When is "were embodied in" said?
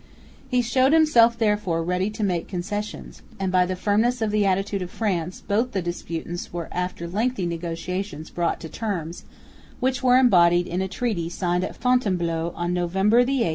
10.01-10.81